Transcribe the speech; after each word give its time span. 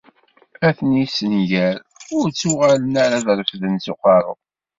Ad 0.67 0.73
ten-issenger, 0.77 1.75
ur 2.17 2.25
ttuɣalen 2.29 2.93
ara 3.03 3.15
ad 3.19 3.29
refden 3.39 3.75
s 3.83 3.87
uqerru. 3.93 4.33